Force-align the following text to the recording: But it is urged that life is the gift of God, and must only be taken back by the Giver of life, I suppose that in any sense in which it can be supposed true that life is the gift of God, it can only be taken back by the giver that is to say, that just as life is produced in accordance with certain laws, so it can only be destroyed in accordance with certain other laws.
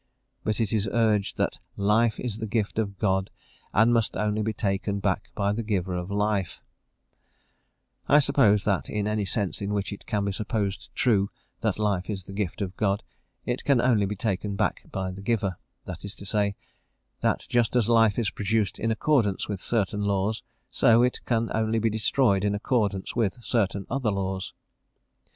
But 0.43 0.59
it 0.59 0.73
is 0.73 0.89
urged 0.91 1.37
that 1.37 1.59
life 1.75 2.19
is 2.19 2.39
the 2.39 2.47
gift 2.47 2.79
of 2.79 2.97
God, 2.97 3.29
and 3.71 3.93
must 3.93 4.17
only 4.17 4.41
be 4.41 4.51
taken 4.51 4.99
back 4.99 5.29
by 5.35 5.53
the 5.53 5.61
Giver 5.61 5.93
of 5.95 6.09
life, 6.09 6.59
I 8.09 8.17
suppose 8.17 8.63
that 8.63 8.89
in 8.89 9.07
any 9.07 9.25
sense 9.25 9.61
in 9.61 9.75
which 9.75 9.93
it 9.93 10.07
can 10.07 10.25
be 10.25 10.31
supposed 10.31 10.89
true 10.95 11.29
that 11.59 11.77
life 11.77 12.09
is 12.09 12.23
the 12.23 12.33
gift 12.33 12.61
of 12.63 12.75
God, 12.77 13.03
it 13.45 13.63
can 13.63 13.79
only 13.79 14.07
be 14.07 14.15
taken 14.15 14.55
back 14.55 14.85
by 14.91 15.11
the 15.11 15.21
giver 15.21 15.57
that 15.85 16.03
is 16.03 16.15
to 16.15 16.25
say, 16.25 16.55
that 17.19 17.45
just 17.47 17.75
as 17.75 17.87
life 17.87 18.17
is 18.17 18.31
produced 18.31 18.79
in 18.79 18.89
accordance 18.89 19.47
with 19.47 19.59
certain 19.59 20.01
laws, 20.01 20.41
so 20.71 21.03
it 21.03 21.19
can 21.27 21.51
only 21.53 21.77
be 21.77 21.91
destroyed 21.91 22.43
in 22.43 22.55
accordance 22.55 23.15
with 23.15 23.37
certain 23.43 23.85
other 23.87 24.09
laws. 24.09 24.51